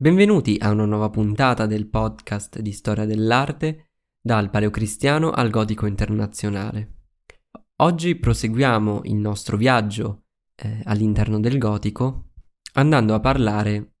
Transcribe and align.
Benvenuti 0.00 0.56
a 0.60 0.70
una 0.70 0.84
nuova 0.84 1.10
puntata 1.10 1.66
del 1.66 1.88
podcast 1.88 2.60
di 2.60 2.70
storia 2.70 3.04
dell'arte 3.04 3.94
dal 4.20 4.48
paleocristiano 4.48 5.32
al 5.32 5.50
gotico 5.50 5.86
internazionale. 5.86 6.98
Oggi 7.78 8.14
proseguiamo 8.14 9.00
il 9.06 9.16
nostro 9.16 9.56
viaggio 9.56 10.26
eh, 10.54 10.82
all'interno 10.84 11.40
del 11.40 11.58
gotico 11.58 12.28
andando 12.74 13.12
a 13.12 13.18
parlare 13.18 13.94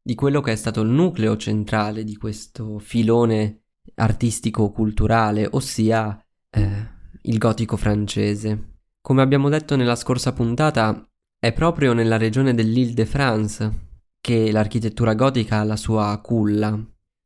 di 0.00 0.14
quello 0.14 0.40
che 0.40 0.52
è 0.52 0.54
stato 0.54 0.82
il 0.82 0.90
nucleo 0.90 1.36
centrale 1.36 2.04
di 2.04 2.16
questo 2.16 2.78
filone 2.78 3.62
artistico-culturale, 3.96 5.48
ossia 5.50 6.24
eh, 6.50 6.88
il 7.22 7.38
gotico 7.38 7.76
francese. 7.76 8.76
Come 9.00 9.22
abbiamo 9.22 9.48
detto 9.48 9.74
nella 9.74 9.96
scorsa 9.96 10.32
puntata, 10.32 11.04
è 11.36 11.52
proprio 11.52 11.94
nella 11.94 12.16
regione 12.16 12.54
dell'Île-de-France 12.54 13.85
che 14.26 14.50
l'architettura 14.50 15.14
gotica 15.14 15.60
ha 15.60 15.62
la 15.62 15.76
sua 15.76 16.18
culla, 16.20 16.76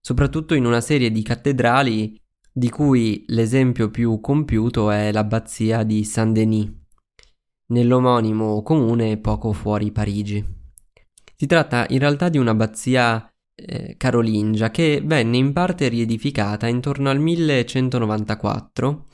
soprattutto 0.03 0.53
in 0.53 0.67
una 0.67 0.83
serie 0.83 1.11
di 1.11 1.23
cattedrali 1.23 2.15
di 2.53 2.69
cui 2.69 3.25
l'esempio 3.29 3.89
più 3.89 4.21
compiuto 4.21 4.91
è 4.91 5.11
l'abbazia 5.11 5.83
di 5.83 6.05
Saint-Denis, 6.05 6.71
nell'omonimo 7.69 8.63
comune 8.63 9.17
poco 9.17 9.55
fuori 9.55 9.91
Parigi. 9.93 10.45
Si 11.35 11.47
tratta 11.47 11.87
in 11.89 12.01
realtà 12.01 12.29
di 12.29 12.37
un'abbazia 12.37 13.33
eh, 13.55 13.95
carolingia 13.97 14.71
che 14.71 15.01
venne 15.03 15.39
in 15.39 15.55
parte 15.55 15.89
riedificata 15.89 16.67
intorno 16.67 17.09
al 17.09 17.19
1194 17.19 19.07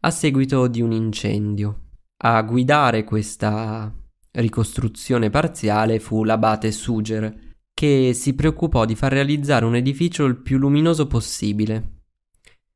a 0.00 0.10
seguito 0.10 0.66
di 0.66 0.80
un 0.80 0.92
incendio. 0.92 1.80
A 2.22 2.40
guidare 2.40 3.04
questa 3.04 3.92
ricostruzione 4.34 5.30
parziale 5.30 6.00
fu 6.00 6.24
l'abate 6.24 6.72
Suger, 6.72 7.54
che 7.72 8.12
si 8.14 8.34
preoccupò 8.34 8.84
di 8.84 8.94
far 8.94 9.12
realizzare 9.12 9.64
un 9.64 9.74
edificio 9.74 10.24
il 10.24 10.36
più 10.36 10.58
luminoso 10.58 11.06
possibile. 11.06 11.90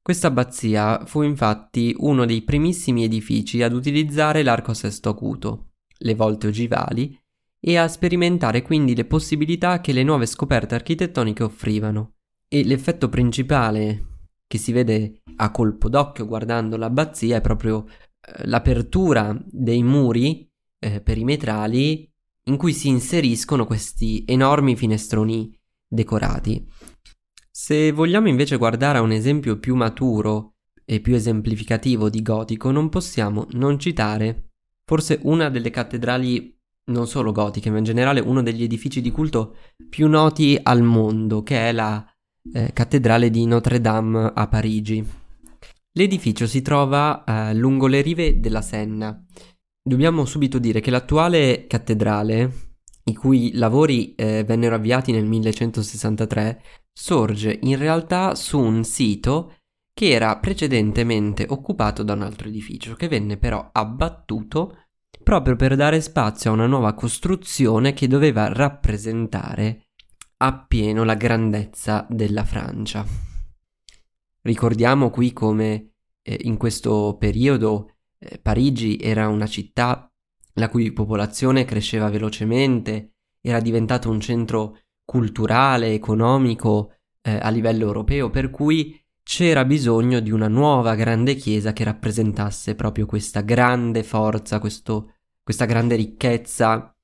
Questa 0.02 0.28
abbazia 0.28 1.05
fu 1.05 1.22
infatti 1.22 1.94
uno 1.98 2.24
dei 2.24 2.42
primissimi 2.42 3.05
edifici 3.05 3.62
ad 3.62 3.72
utilizzare 3.72 4.42
l'arco 4.42 4.72
sesto 4.72 5.08
acuto, 5.08 5.72
le 5.98 6.14
volte 6.14 6.47
ogivali, 6.47 7.19
e 7.60 7.77
a 7.77 7.88
sperimentare 7.88 8.62
quindi 8.62 8.94
le 8.94 9.04
possibilità 9.04 9.80
che 9.80 9.92
le 9.92 10.04
nuove 10.04 10.27
scoperte 10.27 10.75
architettoniche 10.75 11.42
offrivano. 11.42 12.14
E 12.48 12.64
l'effetto 12.64 13.08
principale 13.08 14.06
che 14.47 14.58
si 14.58 14.72
vede 14.72 15.20
a 15.36 15.50
colpo 15.50 15.88
d'occhio 15.91 16.27
guardando 16.27 16.77
l'abbazia 16.77 17.36
è 17.36 17.41
proprio 17.42 17.84
eh, 17.86 18.47
l'apertura 18.47 19.38
dei 19.44 19.82
muri 19.82 20.47
eh, 20.78 21.00
perimetrali 21.00 22.10
in 22.44 22.56
cui 22.56 22.72
si 22.72 22.88
inseriscono 22.88 23.66
questi 23.66 24.24
enormi 24.26 24.76
finestroni 24.76 25.56
decorati. 25.86 26.66
Se 27.50 27.92
vogliamo 27.92 28.28
invece 28.28 28.56
guardare 28.56 28.98
a 28.98 29.02
un 29.02 29.12
esempio 29.12 29.58
più 29.58 29.74
maturo 29.74 30.54
e 30.84 31.00
più 31.00 31.14
esemplificativo 31.14 32.08
di 32.08 32.22
gotico, 32.22 32.70
non 32.70 32.88
possiamo 32.88 33.46
non 33.50 33.78
citare 33.78 34.50
forse 34.84 35.18
una 35.24 35.50
delle 35.50 35.70
cattedrali 35.70 36.56
non 36.86 37.06
solo 37.06 37.32
gotiche, 37.32 37.70
ma 37.70 37.78
in 37.78 37.84
generale 37.84 38.20
uno 38.20 38.42
degli 38.42 38.62
edifici 38.62 39.02
di 39.02 39.10
culto 39.10 39.56
più 39.90 40.08
noti 40.08 40.58
al 40.62 40.82
mondo, 40.82 41.42
che 41.42 41.68
è 41.68 41.72
la 41.72 42.02
eh, 42.54 42.70
cattedrale 42.72 43.28
di 43.28 43.44
Notre 43.44 43.80
Dame 43.80 44.32
a 44.34 44.48
Parigi. 44.48 45.06
L'edificio 45.92 46.46
si 46.46 46.62
trova 46.62 47.24
eh, 47.24 47.54
lungo 47.54 47.86
le 47.86 48.00
rive 48.00 48.40
della 48.40 48.62
Senna 48.62 49.22
Dobbiamo 49.82 50.24
subito 50.24 50.58
dire 50.58 50.80
che 50.80 50.90
l'attuale 50.90 51.66
cattedrale, 51.66 52.76
i 53.04 53.14
cui 53.14 53.52
lavori 53.54 54.14
eh, 54.14 54.44
vennero 54.44 54.74
avviati 54.74 55.12
nel 55.12 55.24
1163, 55.24 56.62
sorge 56.92 57.58
in 57.62 57.78
realtà 57.78 58.34
su 58.34 58.58
un 58.58 58.84
sito 58.84 59.54
che 59.94 60.10
era 60.10 60.36
precedentemente 60.38 61.47
occupato 61.48 62.03
da 62.03 62.12
un 62.12 62.22
altro 62.22 62.48
edificio, 62.48 62.94
che 62.94 63.08
venne 63.08 63.36
però 63.36 63.70
abbattuto 63.72 64.76
proprio 65.22 65.56
per 65.56 65.76
dare 65.76 66.00
spazio 66.00 66.50
a 66.50 66.54
una 66.54 66.66
nuova 66.66 66.94
costruzione 66.94 67.92
che 67.92 68.06
doveva 68.06 68.53
rappresentare 68.53 69.88
appieno 70.38 71.04
la 71.04 71.14
grandezza 71.14 72.06
della 72.08 72.44
Francia. 72.44 73.04
Ricordiamo 74.42 75.10
qui 75.10 75.32
come 75.32 75.94
eh, 76.22 76.38
in 76.42 76.56
questo 76.56 77.16
periodo 77.19 77.97
eh, 78.18 78.38
Parigi 78.38 78.98
era 79.00 79.28
una 79.28 79.46
città 79.46 80.10
la 80.54 80.68
cui 80.68 80.92
popolazione 80.92 81.64
cresceva 81.64 82.10
velocemente, 82.10 83.12
era 83.40 83.60
diventato 83.60 84.10
un 84.10 84.20
centro 84.20 84.78
culturale, 85.04 85.92
economico 85.92 86.94
eh, 87.22 87.38
a 87.40 87.48
livello 87.48 87.86
europeo, 87.86 88.28
per 88.30 88.50
cui 88.50 89.00
c'era 89.22 89.64
bisogno 89.64 90.20
di 90.20 90.30
una 90.30 90.48
nuova 90.48 90.94
grande 90.94 91.34
chiesa 91.34 91.72
che 91.72 91.84
rappresentasse 91.84 92.74
proprio 92.74 93.06
questa 93.06 93.42
grande 93.42 94.02
forza, 94.02 94.58
questo, 94.58 95.14
questa 95.42 95.64
grande 95.64 95.96
ricchezza 95.96 96.94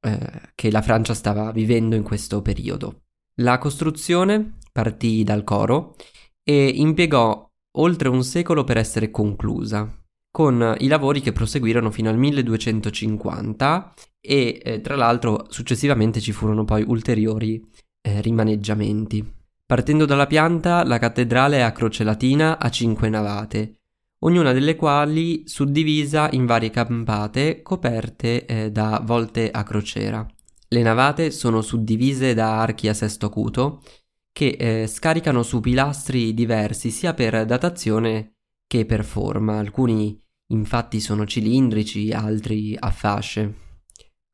eh, 0.00 0.52
che 0.54 0.70
la 0.70 0.82
Francia 0.82 1.14
stava 1.14 1.50
vivendo 1.52 1.96
in 1.96 2.02
questo 2.02 2.42
periodo. 2.42 3.02
La 3.36 3.58
costruzione 3.58 4.58
partì 4.72 5.22
dal 5.24 5.44
coro 5.44 5.96
e 6.42 6.68
impiegò 6.68 7.48
oltre 7.72 8.08
un 8.08 8.24
secolo 8.24 8.64
per 8.64 8.76
essere 8.76 9.10
conclusa 9.10 9.99
con 10.30 10.76
i 10.78 10.86
lavori 10.86 11.20
che 11.20 11.32
proseguirono 11.32 11.90
fino 11.90 12.08
al 12.08 12.16
1250 12.16 13.94
e 14.20 14.60
eh, 14.62 14.80
tra 14.80 14.96
l'altro 14.96 15.46
successivamente 15.48 16.20
ci 16.20 16.32
furono 16.32 16.64
poi 16.64 16.84
ulteriori 16.86 17.62
eh, 18.02 18.20
rimaneggiamenti. 18.20 19.38
Partendo 19.66 20.04
dalla 20.04 20.26
pianta, 20.26 20.84
la 20.84 20.98
cattedrale 20.98 21.58
è 21.58 21.60
a 21.60 21.72
croce 21.72 22.04
latina 22.04 22.58
a 22.58 22.70
cinque 22.70 23.08
navate, 23.08 23.80
ognuna 24.20 24.52
delle 24.52 24.76
quali 24.76 25.44
suddivisa 25.46 26.28
in 26.32 26.44
varie 26.46 26.70
campate 26.70 27.62
coperte 27.62 28.46
eh, 28.46 28.70
da 28.70 29.00
volte 29.04 29.50
a 29.50 29.62
crociera. 29.62 30.26
Le 30.68 30.82
navate 30.82 31.30
sono 31.30 31.62
suddivise 31.62 32.34
da 32.34 32.60
archi 32.60 32.88
a 32.88 32.94
sesto 32.94 33.26
acuto 33.26 33.82
che 34.32 34.56
eh, 34.58 34.86
scaricano 34.86 35.42
su 35.42 35.60
pilastri 35.60 36.32
diversi 36.34 36.90
sia 36.90 37.14
per 37.14 37.44
datazione 37.44 38.39
che 38.70 38.86
per 38.86 39.04
forma, 39.04 39.58
alcuni 39.58 40.16
infatti 40.52 41.00
sono 41.00 41.26
cilindrici, 41.26 42.12
altri 42.12 42.76
a 42.78 42.92
fasce. 42.92 43.54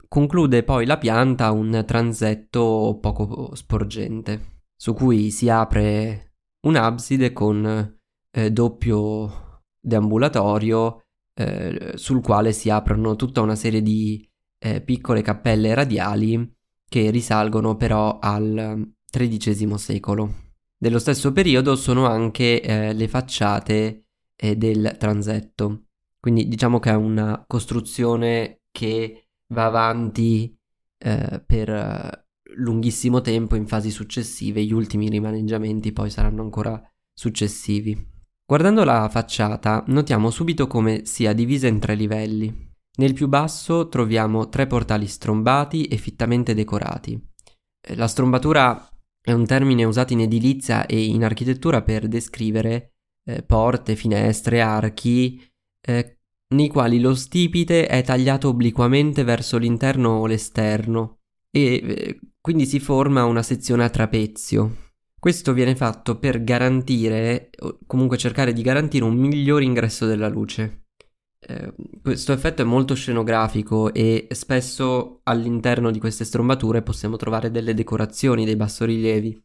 Conclude 0.06 0.62
poi 0.62 0.84
la 0.84 0.98
pianta 0.98 1.50
un 1.52 1.82
transetto 1.86 2.98
poco 3.00 3.54
sporgente, 3.54 4.64
su 4.76 4.92
cui 4.92 5.30
si 5.30 5.48
apre 5.48 6.34
un'abside 6.66 7.32
con 7.32 7.98
eh, 8.30 8.50
doppio 8.50 9.62
deambulatorio 9.80 11.04
eh, 11.32 11.92
sul 11.94 12.20
quale 12.20 12.52
si 12.52 12.68
aprono 12.68 13.16
tutta 13.16 13.40
una 13.40 13.54
serie 13.54 13.80
di 13.80 14.22
eh, 14.58 14.82
piccole 14.82 15.22
cappelle 15.22 15.72
radiali 15.72 16.54
che 16.86 17.08
risalgono 17.08 17.76
però 17.76 18.18
al 18.18 18.86
XIII 19.10 19.78
secolo. 19.78 20.34
Dello 20.76 20.98
stesso 20.98 21.32
periodo 21.32 21.74
sono 21.74 22.04
anche 22.04 22.60
eh, 22.60 22.92
le 22.92 23.08
facciate 23.08 24.02
eh, 24.36 24.56
del 24.56 24.96
transetto. 24.98 25.86
Quindi 26.20 26.48
diciamo 26.48 26.78
che 26.78 26.90
è 26.90 26.94
una 26.94 27.44
costruzione 27.46 28.62
che 28.70 29.28
va 29.48 29.66
avanti 29.66 30.56
eh, 30.98 31.42
per 31.44 31.70
eh, 31.70 32.26
lunghissimo 32.56 33.20
tempo 33.20 33.54
in 33.54 33.66
fasi 33.66 33.90
successive, 33.90 34.64
gli 34.64 34.72
ultimi 34.72 35.08
rimaneggiamenti 35.08 35.92
poi 35.92 36.10
saranno 36.10 36.42
ancora 36.42 36.80
successivi. 37.12 38.14
Guardando 38.44 38.84
la 38.84 39.08
facciata 39.08 39.82
notiamo 39.88 40.30
subito 40.30 40.66
come 40.66 41.04
sia 41.04 41.32
divisa 41.32 41.66
in 41.66 41.80
tre 41.80 41.94
livelli. 41.94 42.64
Nel 42.98 43.12
più 43.12 43.28
basso 43.28 43.88
troviamo 43.88 44.48
tre 44.48 44.66
portali 44.66 45.06
strombati 45.06 45.84
e 45.84 45.96
fittamente 45.96 46.54
decorati. 46.54 47.20
Eh, 47.80 47.94
la 47.94 48.06
strombatura 48.06 48.88
è 49.20 49.32
un 49.32 49.44
termine 49.44 49.84
usato 49.84 50.12
in 50.12 50.20
edilizia 50.20 50.86
e 50.86 51.04
in 51.04 51.24
architettura 51.24 51.82
per 51.82 52.08
descrivere 52.08 52.95
eh, 53.26 53.42
porte, 53.42 53.96
finestre, 53.96 54.60
archi, 54.60 55.42
eh, 55.80 56.18
nei 56.54 56.68
quali 56.68 57.00
lo 57.00 57.14
stipite 57.14 57.86
è 57.86 58.02
tagliato 58.02 58.48
obliquamente 58.48 59.24
verso 59.24 59.58
l'interno 59.58 60.10
o 60.10 60.26
l'esterno 60.26 61.18
e 61.50 61.74
eh, 61.74 62.20
quindi 62.40 62.66
si 62.66 62.78
forma 62.78 63.24
una 63.24 63.42
sezione 63.42 63.84
a 63.84 63.90
trapezio. 63.90 64.84
Questo 65.18 65.52
viene 65.52 65.74
fatto 65.74 66.18
per 66.18 66.44
garantire, 66.44 67.50
o 67.58 67.78
comunque 67.86 68.16
cercare 68.16 68.52
di 68.52 68.62
garantire 68.62 69.04
un 69.04 69.16
miglior 69.16 69.62
ingresso 69.62 70.06
della 70.06 70.28
luce. 70.28 70.84
Eh, 71.40 71.74
questo 72.02 72.32
effetto 72.32 72.62
è 72.62 72.64
molto 72.64 72.94
scenografico 72.94 73.92
e 73.92 74.28
spesso 74.30 75.20
all'interno 75.24 75.90
di 75.90 75.98
queste 75.98 76.24
strombature 76.24 76.82
possiamo 76.82 77.16
trovare 77.16 77.50
delle 77.50 77.74
decorazioni, 77.74 78.44
dei 78.44 78.56
bassorilievi. 78.56 79.44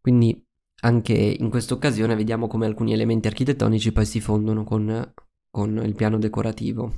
Quindi 0.00 0.44
anche 0.84 1.12
in 1.12 1.48
questa 1.48 1.74
occasione 1.74 2.14
vediamo 2.14 2.46
come 2.46 2.66
alcuni 2.66 2.92
elementi 2.92 3.28
architettonici 3.28 3.92
poi 3.92 4.04
si 4.04 4.20
fondono 4.20 4.64
con, 4.64 5.12
con 5.50 5.80
il 5.84 5.94
piano 5.94 6.18
decorativo. 6.18 6.92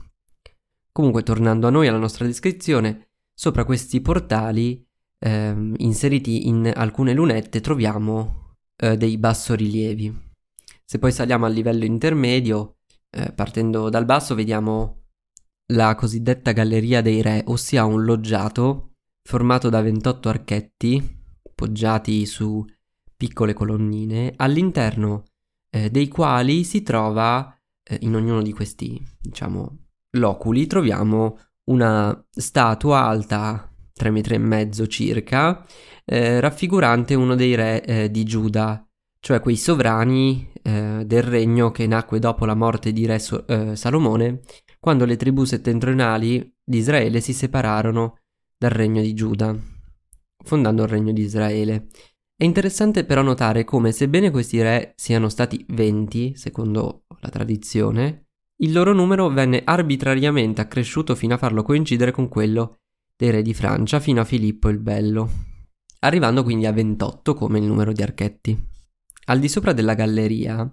Comunque, 0.90 1.22
tornando 1.22 1.66
a 1.66 1.70
noi, 1.70 1.88
alla 1.88 1.98
nostra 1.98 2.24
descrizione, 2.24 3.08
sopra 3.34 3.64
questi 3.64 4.00
portali 4.00 4.86
eh, 5.18 5.72
inseriti 5.78 6.46
in 6.46 6.70
alcune 6.74 7.12
lunette 7.14 7.60
troviamo 7.60 8.56
eh, 8.76 8.96
dei 8.96 9.18
bassorilievi. 9.18 10.22
Se 10.84 10.98
poi 10.98 11.10
saliamo 11.10 11.46
al 11.46 11.52
livello 11.52 11.84
intermedio, 11.84 12.76
eh, 13.10 13.32
partendo 13.32 13.88
dal 13.90 14.04
basso, 14.04 14.34
vediamo 14.34 15.02
la 15.72 15.94
cosiddetta 15.94 16.52
Galleria 16.52 17.02
dei 17.02 17.22
Re, 17.22 17.42
ossia 17.46 17.84
un 17.84 18.04
loggiato 18.04 18.92
formato 19.26 19.68
da 19.68 19.80
28 19.80 20.28
archetti 20.28 21.22
poggiati 21.54 22.26
su 22.26 22.64
piccole 23.24 23.54
colonnine, 23.54 24.34
all'interno 24.36 25.24
eh, 25.70 25.88
dei 25.88 26.08
quali 26.08 26.62
si 26.62 26.82
trova, 26.82 27.58
eh, 27.82 27.98
in 28.02 28.14
ognuno 28.14 28.42
di 28.42 28.52
questi, 28.52 29.02
diciamo, 29.18 29.78
loculi, 30.18 30.66
troviamo 30.66 31.38
una 31.70 32.22
statua 32.30 33.04
alta 33.04 33.66
3 33.94 34.10
metri 34.10 34.34
e 34.34 34.38
mezzo 34.38 34.86
circa, 34.86 35.64
eh, 36.04 36.38
raffigurante 36.38 37.14
uno 37.14 37.34
dei 37.34 37.54
re 37.54 37.82
eh, 37.82 38.10
di 38.10 38.24
Giuda, 38.24 38.86
cioè 39.20 39.40
quei 39.40 39.56
sovrani 39.56 40.52
eh, 40.62 41.04
del 41.06 41.22
regno 41.22 41.70
che 41.70 41.86
nacque 41.86 42.18
dopo 42.18 42.44
la 42.44 42.54
morte 42.54 42.92
di 42.92 43.06
re 43.06 43.18
so- 43.18 43.46
eh, 43.46 43.74
Salomone, 43.74 44.42
quando 44.78 45.06
le 45.06 45.16
tribù 45.16 45.44
settentrionali 45.44 46.56
di 46.62 46.76
Israele 46.76 47.22
si 47.22 47.32
separarono 47.32 48.18
dal 48.58 48.70
regno 48.70 49.00
di 49.00 49.14
Giuda, 49.14 49.56
fondando 50.44 50.82
il 50.82 50.88
regno 50.90 51.12
di 51.12 51.22
Israele. 51.22 51.88
È 52.36 52.42
interessante 52.42 53.04
però 53.04 53.22
notare 53.22 53.62
come, 53.62 53.92
sebbene 53.92 54.32
questi 54.32 54.60
re 54.60 54.94
siano 54.96 55.28
stati 55.28 55.64
20, 55.68 56.34
secondo 56.34 57.04
la 57.20 57.28
tradizione, 57.28 58.26
il 58.56 58.72
loro 58.72 58.92
numero 58.92 59.28
venne 59.28 59.62
arbitrariamente 59.64 60.60
accresciuto 60.60 61.14
fino 61.14 61.34
a 61.34 61.38
farlo 61.38 61.62
coincidere 61.62 62.10
con 62.10 62.28
quello 62.28 62.78
dei 63.16 63.30
re 63.30 63.40
di 63.40 63.54
Francia 63.54 64.00
fino 64.00 64.20
a 64.20 64.24
Filippo 64.24 64.68
il 64.68 64.80
Bello, 64.80 65.30
arrivando 66.00 66.42
quindi 66.42 66.66
a 66.66 66.72
28 66.72 67.34
come 67.34 67.60
il 67.60 67.64
numero 67.64 67.92
di 67.92 68.02
archetti. 68.02 68.60
Al 69.26 69.38
di 69.38 69.48
sopra 69.48 69.72
della 69.72 69.94
galleria, 69.94 70.68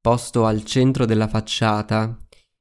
posto 0.00 0.46
al 0.46 0.64
centro 0.64 1.04
della 1.04 1.28
facciata 1.28 2.16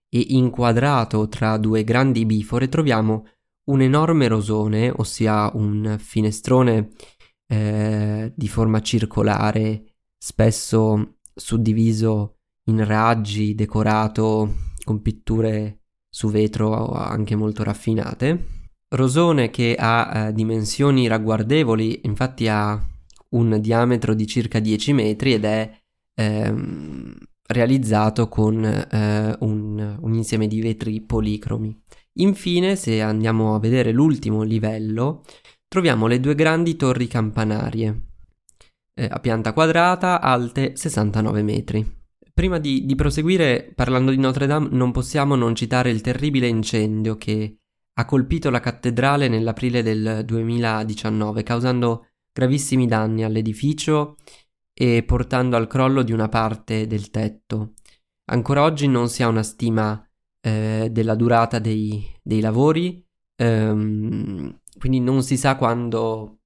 e 0.09 0.25
inquadrato 0.29 1.29
tra 1.29 1.55
due 1.57 1.85
grandi 1.85 2.25
bifore, 2.25 2.67
troviamo 2.67 3.27
un 3.65 3.81
enorme 3.81 4.27
rosone, 4.27 4.91
ossia 4.93 5.49
un 5.53 5.95
finestrone 5.99 6.91
eh, 7.47 8.31
di 8.35 8.47
forma 8.47 8.81
circolare, 8.81 9.95
spesso 10.17 11.17
suddiviso 11.33 12.37
in 12.65 12.83
raggi, 12.85 13.55
decorato 13.55 14.53
con 14.83 15.01
pitture 15.01 15.81
su 16.09 16.29
vetro 16.29 16.91
anche 16.91 17.35
molto 17.35 17.63
raffinate. 17.63 18.53
Rosone 18.87 19.49
che 19.49 19.75
ha 19.77 20.27
eh, 20.27 20.33
dimensioni 20.33 21.07
ragguardevoli, 21.07 22.01
infatti 22.03 22.47
ha 22.47 22.81
un 23.29 23.59
diametro 23.59 24.13
di 24.13 24.25
circa 24.25 24.59
10 24.59 24.93
metri 24.93 25.33
ed 25.33 25.43
è 25.43 25.77
ehm, 26.13 27.13
realizzato 27.47 28.29
con 28.29 28.63
eh, 28.63 29.35
un, 29.39 29.97
un 29.99 30.13
insieme 30.13 30.47
di 30.47 30.61
vetri 30.61 31.01
policromi. 31.01 31.77
Infine, 32.17 32.75
se 32.77 33.01
andiamo 33.01 33.55
a 33.55 33.59
vedere 33.59 33.91
l'ultimo 33.91 34.43
livello, 34.43 35.23
troviamo 35.67 36.07
le 36.07 36.19
due 36.19 36.35
grandi 36.35 36.75
torri 36.75 37.07
campanarie, 37.07 38.01
eh, 38.93 39.07
a 39.09 39.19
pianta 39.19 39.53
quadrata, 39.53 40.21
alte 40.21 40.75
69 40.75 41.43
metri. 41.43 42.03
Prima 42.33 42.59
di, 42.59 42.85
di, 42.85 42.95
proseguire 42.95 43.71
parlando 43.73 44.11
di 44.11 44.17
Notre 44.17 44.45
Dame 44.45 44.67
non 44.71 44.91
possiamo 44.91 45.35
non 45.35 45.55
citare 45.55 45.89
il 45.89 46.01
terribile 46.01 46.47
incendio 46.47 47.15
che 47.15 47.59
ha 47.93 48.05
colpito 48.05 48.49
la 48.49 48.59
cattedrale 48.59 49.29
nell'aprile 49.29 49.81
del 49.81 50.23
2019, 50.25 51.43
causando 51.43 52.07
gravissimi 52.33 52.87
danni 52.87 53.23
all'edificio 53.23 54.17
e 54.73 55.03
portando 55.03 55.55
al 55.55 55.67
crollo 55.67 56.03
di 56.03 56.11
una 56.11 56.27
parte 56.27 56.87
del 56.87 57.09
tetto. 57.09 57.75
Ancora 58.25 58.63
oggi 58.63 58.87
non 58.87 59.07
si 59.07 59.23
ha 59.23 59.29
una 59.29 59.43
stima 59.43 60.05
eh, 60.41 60.89
della 60.91 61.15
durata 61.15 61.59
dei, 61.59 62.05
dei 62.21 62.41
lavori, 62.41 63.01
ehm, 63.37 64.59
quindi 64.77 64.99
non 64.99 65.23
si 65.23 65.37
sa 65.37 65.55
quando 65.55 66.39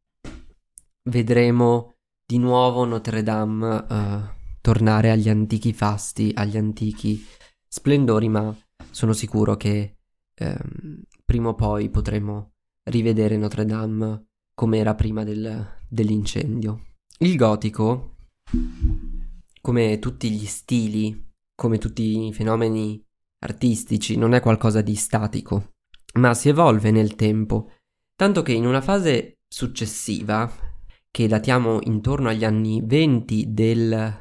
vedremo 1.10 1.96
di 2.26 2.38
nuovo 2.38 2.86
Notre 2.86 3.24
Dame 3.24 3.86
eh, 3.90 4.38
tornare 4.62 5.12
agli 5.12 5.30
antichi 5.30 5.74
fasti, 5.74 6.32
agli 6.36 6.58
antichi 6.58 7.26
splendori, 7.68 8.30
ma 8.30 8.56
sono 8.92 9.14
sicuro 9.14 9.56
che 9.56 9.98
ehm, 10.36 11.02
prima 11.26 11.50
o 11.50 11.56
poi 11.56 11.90
potremo 11.90 12.54
rivedere 12.84 13.38
Notre 13.38 13.66
Dame 13.66 14.28
come 14.54 14.78
era 14.78 14.96
prima 14.96 15.24
del, 15.24 15.68
dell'incendio. 15.88 16.88
Il 17.20 17.36
gotico, 17.36 18.16
come 19.62 20.00
tutti 20.00 20.30
gli 20.32 20.46
stili, 20.46 21.28
come 21.56 21.78
tutti 21.78 22.28
i 22.28 22.34
fenomeni 22.34 23.04
artistici, 23.40 24.18
non 24.18 24.34
è 24.34 24.40
qualcosa 24.40 24.82
di 24.82 24.96
statico, 24.96 25.74
ma 26.16 26.34
si 26.34 26.50
evolve 26.50 26.92
nel 26.92 27.16
tempo, 27.16 27.72
tanto 28.20 28.42
che 28.42 28.52
in 28.52 28.66
una 28.66 28.82
fase 28.82 29.38
successiva, 29.48 30.52
che 31.10 31.26
datiamo 31.26 31.80
intorno 31.84 32.28
agli 32.28 32.44
anni 32.44 32.82
20 32.84 33.54
del 33.54 34.14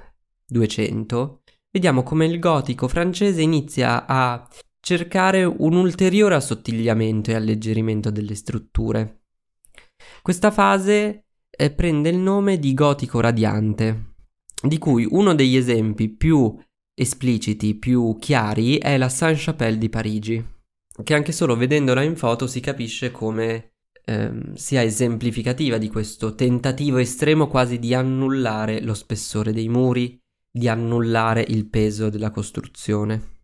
200, 0.47 1.43
vediamo 1.73 2.05
come 2.05 2.27
il 2.27 2.39
gotico 2.39 2.87
francese 2.87 3.43
inizia 3.43 4.07
a 4.07 4.49
cercare 4.79 5.43
un 5.43 5.75
ulteriore 5.75 6.37
assottigliamento 6.37 7.33
e 7.33 7.35
alleggerimento 7.35 8.11
delle 8.11 8.37
strutture. 8.37 9.23
Questa 10.23 10.53
fase 10.53 11.25
eh, 11.51 11.71
prende 11.73 12.09
il 12.11 12.19
nome 12.19 12.61
di 12.61 12.75
gotico 12.75 13.19
radiante, 13.19 14.13
di 14.63 14.79
cui 14.79 15.09
uno 15.11 15.35
degli 15.35 15.57
esempi 15.57 16.09
più 16.09 16.57
espliciti, 16.95 17.75
più 17.75 18.17
chiari, 18.21 18.79
è 18.79 18.97
la 18.97 19.09
Sainte-Chapelle 19.09 19.79
di 19.79 19.89
Parigi, 19.89 20.47
che 21.03 21.15
anche 21.15 21.33
solo 21.33 21.57
vedendola 21.57 22.03
in 22.03 22.15
foto 22.15 22.47
si 22.47 22.61
capisce 22.61 23.11
come 23.11 23.73
ehm, 24.09 24.55
sia 24.55 24.83
esemplificativa 24.83 25.77
di 25.77 25.89
questo 25.89 26.35
tentativo 26.35 26.97
estremo 26.97 27.47
quasi 27.47 27.79
di 27.79 27.93
annullare 27.93 28.81
lo 28.81 28.95
spessore 28.95 29.53
dei 29.53 29.69
muri, 29.69 30.19
di 30.51 30.67
annullare 30.69 31.45
il 31.47 31.69
peso 31.69 32.09
della 32.09 32.31
costruzione. 32.31 33.37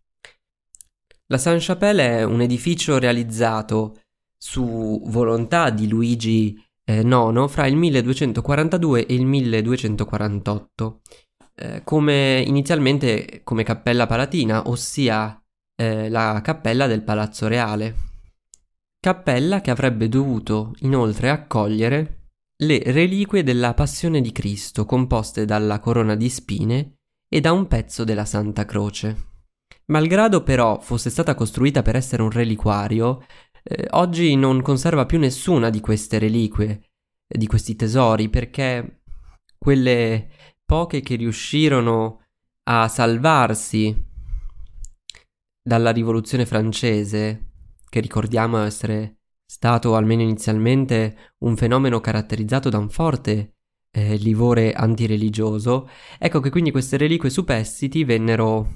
La 1.27 1.37
Sainte-Chapelle 1.37 2.17
è 2.17 2.23
un 2.23 2.41
edificio 2.41 2.97
realizzato 2.97 4.01
su 4.37 5.01
volontà 5.05 5.69
di 5.69 5.87
Luigi 5.87 6.59
eh, 6.83 7.01
IX 7.01 7.47
fra 7.47 7.67
il 7.67 7.75
1242 7.75 9.05
e 9.05 9.13
il 9.13 9.25
1248 9.25 11.01
eh, 11.55 11.81
come 11.83 12.43
inizialmente 12.45 13.41
come 13.43 13.63
cappella 13.63 14.07
palatina, 14.07 14.67
ossia 14.67 15.41
eh, 15.75 16.09
la 16.09 16.41
cappella 16.43 16.87
del 16.87 17.03
Palazzo 17.03 17.47
Reale. 17.47 18.14
Cappella 19.05 19.61
che 19.61 19.69
avrebbe 19.69 20.09
dovuto 20.09 20.73
inoltre 20.79 21.29
accogliere 21.29 22.29
le 22.63 22.81
reliquie 22.85 23.43
della 23.43 23.75
Passione 23.75 24.19
di 24.19 24.31
Cristo, 24.31 24.85
composte 24.85 25.45
dalla 25.45 25.77
corona 25.77 26.15
di 26.15 26.27
spine 26.27 26.95
e 27.29 27.39
da 27.39 27.51
un 27.51 27.67
pezzo 27.67 28.03
della 28.03 28.25
Santa 28.25 28.65
Croce. 28.65 29.33
Malgrado 29.91 30.41
però 30.41 30.79
fosse 30.79 31.11
stata 31.11 31.35
costruita 31.35 31.83
per 31.83 31.95
essere 31.95 32.23
un 32.23 32.31
reliquario, 32.31 33.23
eh, 33.61 33.85
oggi 33.91 34.35
non 34.35 34.63
conserva 34.63 35.05
più 35.05 35.19
nessuna 35.19 35.69
di 35.69 35.81
queste 35.81 36.17
reliquie, 36.17 36.81
di 37.27 37.45
questi 37.45 37.75
tesori, 37.75 38.27
perché 38.27 39.03
quelle 39.55 40.29
poche 40.65 41.01
che 41.01 41.13
riuscirono 41.13 42.23
a 42.63 42.87
salvarsi 42.87 44.03
dalla 45.61 45.91
rivoluzione 45.91 46.47
francese, 46.47 47.51
che 47.95 48.01
ricordiamo 48.01 48.57
essere 48.57 49.19
stato 49.49 49.95
almeno 49.95 50.21
inizialmente 50.21 51.31
un 51.45 51.55
fenomeno 51.55 52.01
caratterizzato 52.01 52.67
da 52.67 52.77
un 52.77 52.89
forte 52.89 53.53
eh, 53.89 54.17
livore 54.17 54.73
antireligioso, 54.73 55.87
ecco 56.19 56.41
che 56.41 56.49
quindi 56.49 56.71
queste 56.71 56.97
reliquie 56.97 57.29
superstiti 57.29 58.03
vennero 58.03 58.67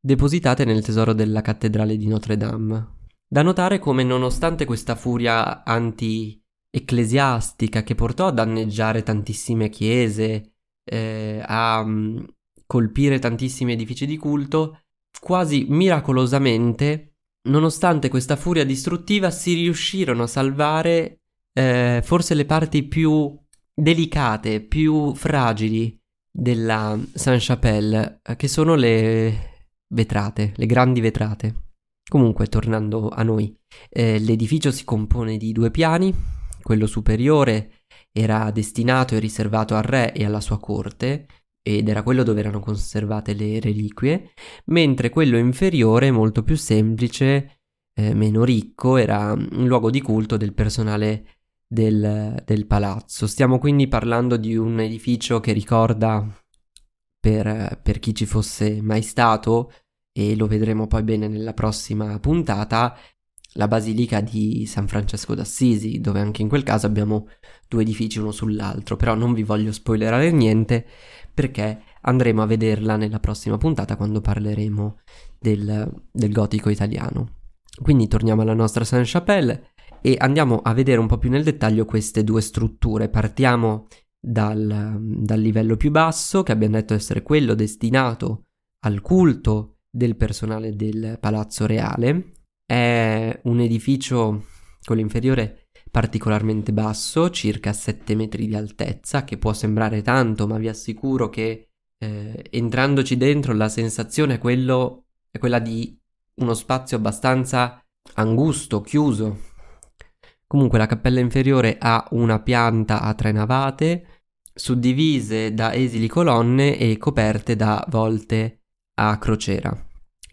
depositate 0.00 0.64
nel 0.64 0.84
tesoro 0.84 1.12
della 1.12 1.42
cattedrale 1.42 1.96
di 1.96 2.06
Notre 2.06 2.36
Dame. 2.36 2.98
Da 3.28 3.42
notare 3.42 3.80
come 3.80 4.04
nonostante 4.04 4.64
questa 4.64 4.94
furia 4.94 5.64
anti-ecclesiastica 5.64 7.82
che 7.82 7.96
portò 7.96 8.28
a 8.28 8.32
danneggiare 8.32 9.02
tantissime 9.02 9.70
chiese, 9.70 10.52
eh, 10.88 11.42
a 11.44 11.80
um, 11.80 12.24
colpire 12.64 13.18
tantissimi 13.18 13.72
edifici 13.72 14.06
di 14.06 14.16
culto, 14.16 14.82
quasi 15.18 15.66
miracolosamente, 15.68 17.15
nonostante 17.46 18.08
questa 18.08 18.36
furia 18.36 18.64
distruttiva, 18.64 19.30
si 19.30 19.54
riuscirono 19.54 20.24
a 20.24 20.28
salvare 20.28 21.20
eh, 21.52 22.00
forse 22.04 22.34
le 22.34 22.44
parti 22.44 22.84
più 22.84 23.36
delicate, 23.74 24.60
più 24.60 25.14
fragili 25.14 25.98
della 26.30 26.98
Sainte-Chapelle, 27.14 28.20
eh, 28.22 28.36
che 28.36 28.48
sono 28.48 28.74
le 28.74 29.68
vetrate, 29.88 30.52
le 30.56 30.66
grandi 30.66 31.00
vetrate. 31.00 31.64
Comunque, 32.08 32.46
tornando 32.46 33.08
a 33.08 33.22
noi, 33.22 33.56
eh, 33.88 34.18
l'edificio 34.18 34.70
si 34.70 34.84
compone 34.84 35.36
di 35.36 35.52
due 35.52 35.70
piani, 35.70 36.14
Quello 36.66 36.88
superiore 36.88 37.84
era 38.10 38.50
destinato 38.50 39.14
e 39.14 39.20
riservato 39.20 39.76
al 39.76 39.84
re 39.84 40.12
e 40.12 40.24
alla 40.24 40.40
sua 40.40 40.58
corte, 40.58 41.28
ed 41.68 41.88
era 41.88 42.04
quello 42.04 42.22
dove 42.22 42.38
erano 42.38 42.60
conservate 42.60 43.34
le 43.34 43.58
reliquie, 43.58 44.30
mentre 44.66 45.10
quello 45.10 45.36
inferiore, 45.36 46.12
molto 46.12 46.44
più 46.44 46.56
semplice, 46.56 47.58
eh, 47.92 48.14
meno 48.14 48.44
ricco, 48.44 48.96
era 48.96 49.32
un 49.32 49.66
luogo 49.66 49.90
di 49.90 50.00
culto 50.00 50.36
del 50.36 50.54
personale 50.54 51.38
del, 51.66 52.40
del 52.44 52.66
palazzo. 52.68 53.26
Stiamo 53.26 53.58
quindi 53.58 53.88
parlando 53.88 54.36
di 54.36 54.56
un 54.56 54.78
edificio 54.78 55.40
che 55.40 55.50
ricorda, 55.50 56.24
per, 57.18 57.80
per 57.82 57.98
chi 57.98 58.14
ci 58.14 58.26
fosse 58.26 58.80
mai 58.80 59.02
stato, 59.02 59.72
e 60.12 60.36
lo 60.36 60.46
vedremo 60.46 60.86
poi 60.86 61.02
bene 61.02 61.26
nella 61.26 61.52
prossima 61.52 62.16
puntata, 62.20 62.96
la 63.56 63.68
basilica 63.68 64.20
di 64.20 64.64
San 64.66 64.86
Francesco 64.86 65.34
d'Assisi, 65.34 66.00
dove 66.00 66.20
anche 66.20 66.42
in 66.42 66.48
quel 66.48 66.62
caso 66.62 66.86
abbiamo 66.86 67.28
due 67.68 67.82
edifici 67.82 68.18
uno 68.18 68.30
sull'altro, 68.30 68.96
però 68.96 69.14
non 69.14 69.32
vi 69.32 69.42
voglio 69.42 69.72
spoilerare 69.72 70.30
niente 70.30 70.86
perché 71.32 71.82
andremo 72.02 72.42
a 72.42 72.46
vederla 72.46 72.96
nella 72.96 73.20
prossima 73.20 73.58
puntata 73.58 73.96
quando 73.96 74.20
parleremo 74.20 74.98
del, 75.38 75.92
del 76.10 76.32
gotico 76.32 76.70
italiano. 76.70 77.34
Quindi 77.82 78.08
torniamo 78.08 78.42
alla 78.42 78.54
nostra 78.54 78.84
Saint-Chapelle 78.84 79.72
e 80.00 80.16
andiamo 80.18 80.60
a 80.62 80.72
vedere 80.72 81.00
un 81.00 81.06
po' 81.06 81.18
più 81.18 81.30
nel 81.30 81.44
dettaglio 81.44 81.84
queste 81.84 82.24
due 82.24 82.40
strutture. 82.40 83.08
Partiamo 83.08 83.86
dal, 84.18 84.98
dal 85.00 85.40
livello 85.40 85.76
più 85.76 85.90
basso, 85.90 86.42
che 86.42 86.52
abbiamo 86.52 86.76
detto 86.76 86.94
essere 86.94 87.22
quello 87.22 87.54
destinato 87.54 88.44
al 88.84 89.00
culto 89.00 89.78
del 89.90 90.16
personale 90.16 90.74
del 90.74 91.18
Palazzo 91.20 91.66
Reale. 91.66 92.32
È 92.66 93.40
un 93.44 93.60
edificio, 93.60 94.46
quello 94.82 95.00
inferiore, 95.00 95.68
particolarmente 95.88 96.72
basso, 96.72 97.30
circa 97.30 97.72
7 97.72 98.16
metri 98.16 98.48
di 98.48 98.56
altezza, 98.56 99.22
che 99.22 99.38
può 99.38 99.52
sembrare 99.52 100.02
tanto, 100.02 100.48
ma 100.48 100.58
vi 100.58 100.68
assicuro 100.68 101.28
che 101.28 101.68
eh, 101.98 102.44
entrandoci 102.50 103.16
dentro 103.16 103.54
la 103.54 103.68
sensazione 103.68 104.34
è, 104.34 104.38
quello, 104.38 105.04
è 105.30 105.38
quella 105.38 105.60
di 105.60 105.96
uno 106.34 106.54
spazio 106.54 106.96
abbastanza 106.96 107.80
angusto, 108.14 108.80
chiuso. 108.80 109.40
Comunque 110.46 110.78
la 110.78 110.86
cappella 110.86 111.20
inferiore 111.20 111.76
ha 111.78 112.06
una 112.10 112.40
pianta 112.40 113.00
a 113.00 113.14
tre 113.14 113.30
navate, 113.30 114.22
suddivise 114.52 115.54
da 115.54 115.72
esili 115.72 116.08
colonne 116.08 116.76
e 116.78 116.96
coperte 116.98 117.54
da 117.54 117.84
volte 117.88 118.62
a 118.94 119.18
crociera. 119.18 119.85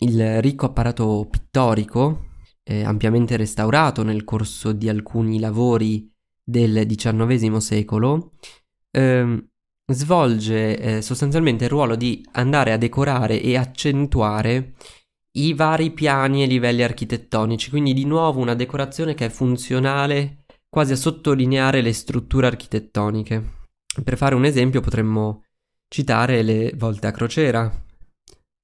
Il 0.04 0.42
ricco 0.42 0.66
apparato 0.66 1.26
pittorico 1.30 2.32
eh, 2.64 2.84
ampiamente 2.84 3.38
restaurato 3.38 4.04
nel 4.04 4.26
corso 4.26 4.74
di 4.74 4.90
alcuni 4.90 5.40
lavori 5.40 6.12
del 6.44 6.86
XIX 6.86 7.56
secolo, 7.58 8.34
eh, 8.92 9.48
svolge 9.86 10.78
eh, 10.78 11.02
sostanzialmente 11.02 11.64
il 11.64 11.70
ruolo 11.70 11.96
di 11.96 12.22
andare 12.34 12.74
a 12.74 12.78
decorare 12.78 13.42
e 13.42 13.56
accentuare 13.56 14.74
i 15.36 15.54
vari 15.54 15.92
piani 15.92 16.44
e 16.44 16.48
livelli 16.48 16.84
architettonici, 16.84 17.70
quindi 17.70 17.94
di 17.94 18.04
nuovo 18.04 18.42
una 18.42 18.56
decorazione 18.56 19.14
che 19.14 19.28
è 19.28 19.30
funzionale 19.30 20.44
quasi 20.68 20.92
a 20.92 20.98
sottolineare 20.98 21.82
le 21.82 21.94
strutture 21.94 22.48
architettoniche. 22.48 23.62
Per 24.04 24.18
fare 24.18 24.36
un 24.36 24.44
esempio 24.44 24.82
potremmo 24.82 25.46
citare 25.88 26.42
le 26.42 26.74
volte 26.76 27.08
a 27.08 27.12
crociera, 27.12 27.72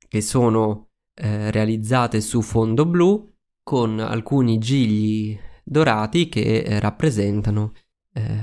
che 0.07 0.21
sono 0.21 0.88
eh, 1.19 1.51
realizzate 1.51 2.21
su 2.21 2.41
fondo 2.41 2.85
blu 2.85 3.29
con 3.61 3.99
alcuni 3.99 4.57
gigli 4.57 5.37
dorati 5.63 6.29
che 6.29 6.59
eh, 6.59 6.79
rappresentano, 6.79 7.73
eh, 8.13 8.39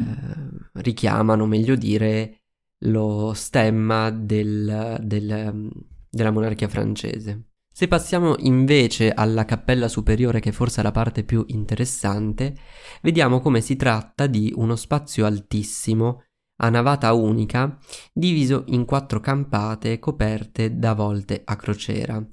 richiamano, 0.75 1.47
meglio 1.47 1.75
dire, 1.75 2.43
lo 2.81 3.33
stemma 3.35 4.11
del, 4.11 4.99
del, 5.03 5.71
della 6.09 6.31
monarchia 6.31 6.69
francese. 6.69 7.45
Se 7.73 7.89
passiamo 7.89 8.37
invece 8.39 9.11
alla 9.11 9.45
cappella 9.45 9.89
superiore, 9.89 10.41
che 10.41 10.53
forse 10.53 10.81
è 10.81 10.83
la 10.83 10.93
parte 10.93 11.25
più 11.25 11.45
interessante, 11.49 12.55
vediamo 13.03 13.41
come 13.41 13.61
si 13.61 13.77
tratta 13.77 14.27
di 14.27 14.53
uno 14.55 14.77
spazio 14.77 15.27
altissimo, 15.27 16.23
a 16.59 16.71
navata 16.71 17.13
unica, 17.13 17.79
diviso 18.13 18.65
in 18.69 18.85
quattro 18.87 19.21
campate 19.21 19.99
coperte 19.99 20.79
da 20.79 20.95
volte 20.95 21.43
a 21.45 21.57
crociera. 21.57 22.27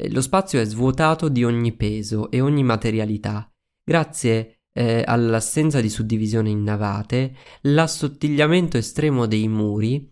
Eh, 0.00 0.10
lo 0.10 0.22
spazio 0.22 0.58
è 0.58 0.64
svuotato 0.64 1.28
di 1.28 1.44
ogni 1.44 1.72
peso 1.72 2.30
e 2.30 2.40
ogni 2.40 2.62
materialità, 2.62 3.52
grazie 3.84 4.62
eh, 4.72 5.02
all'assenza 5.06 5.80
di 5.82 5.90
suddivisione 5.90 6.48
in 6.48 6.62
navate, 6.62 7.36
l'assottigliamento 7.62 8.78
estremo 8.78 9.26
dei 9.26 9.46
muri 9.46 10.10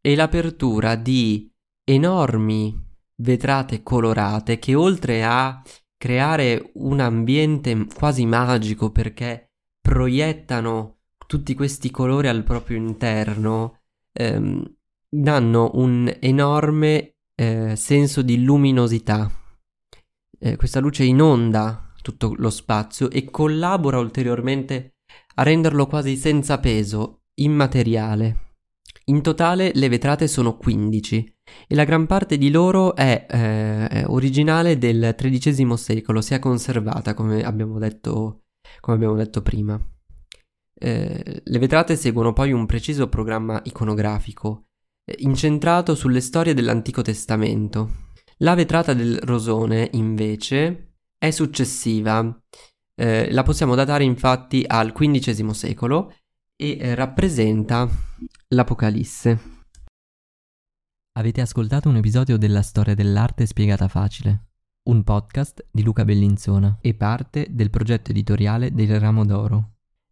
e 0.00 0.14
l'apertura 0.14 0.94
di 0.94 1.52
enormi 1.84 2.86
vetrate 3.16 3.82
colorate 3.82 4.60
che 4.60 4.76
oltre 4.76 5.24
a 5.24 5.60
creare 5.96 6.70
un 6.74 7.00
ambiente 7.00 7.86
quasi 7.92 8.24
magico 8.24 8.92
perché 8.92 9.50
proiettano 9.80 10.98
tutti 11.26 11.54
questi 11.54 11.90
colori 11.90 12.28
al 12.28 12.44
proprio 12.44 12.76
interno, 12.76 13.80
ehm, 14.12 14.76
danno 15.08 15.70
un 15.74 16.14
enorme 16.20 17.17
eh, 17.38 17.76
senso 17.76 18.22
di 18.22 18.42
luminosità. 18.42 19.30
Eh, 20.40 20.56
questa 20.56 20.80
luce 20.80 21.04
inonda 21.04 21.92
tutto 22.02 22.34
lo 22.36 22.50
spazio 22.50 23.10
e 23.10 23.30
collabora 23.30 23.98
ulteriormente 23.98 24.94
a 25.36 25.42
renderlo 25.44 25.86
quasi 25.86 26.16
senza 26.16 26.58
peso, 26.58 27.22
immateriale. 27.34 28.46
In 29.04 29.22
totale 29.22 29.70
le 29.74 29.88
vetrate 29.88 30.26
sono 30.26 30.56
15 30.56 31.36
e 31.68 31.74
la 31.74 31.84
gran 31.84 32.06
parte 32.06 32.36
di 32.36 32.50
loro 32.50 32.94
è 32.96 33.26
eh, 33.28 34.04
originale 34.06 34.76
del 34.76 35.14
XIII 35.16 35.76
secolo, 35.76 36.20
si 36.20 36.34
è 36.34 36.40
conservata 36.40 37.14
come 37.14 37.42
abbiamo 37.42 37.78
detto, 37.78 38.46
come 38.80 38.96
abbiamo 38.96 39.14
detto 39.14 39.42
prima. 39.42 39.80
Eh, 40.80 41.42
le 41.44 41.58
vetrate 41.58 41.96
seguono 41.96 42.32
poi 42.32 42.52
un 42.52 42.66
preciso 42.66 43.08
programma 43.08 43.60
iconografico 43.64 44.67
incentrato 45.18 45.94
sulle 45.94 46.20
storie 46.20 46.54
dell'Antico 46.54 47.02
Testamento. 47.02 48.06
La 48.38 48.54
vetrata 48.54 48.94
del 48.94 49.18
rosone, 49.18 49.88
invece, 49.92 50.94
è 51.18 51.30
successiva. 51.30 52.40
Eh, 52.94 53.32
la 53.32 53.42
possiamo 53.42 53.74
datare 53.74 54.04
infatti 54.04 54.64
al 54.66 54.92
XV 54.92 55.50
secolo 55.50 56.14
e 56.56 56.76
eh, 56.78 56.94
rappresenta 56.94 57.88
l'Apocalisse. 58.48 59.56
Avete 61.18 61.40
ascoltato 61.40 61.88
un 61.88 61.96
episodio 61.96 62.36
della 62.36 62.62
storia 62.62 62.94
dell'arte 62.94 63.46
spiegata 63.46 63.88
facile, 63.88 64.50
un 64.88 65.02
podcast 65.02 65.66
di 65.70 65.82
Luca 65.82 66.04
Bellinzona 66.04 66.78
e 66.80 66.94
parte 66.94 67.48
del 67.50 67.70
progetto 67.70 68.10
editoriale 68.12 68.72
del 68.72 69.00
Ramo 69.00 69.24
d'Oro. 69.24 69.77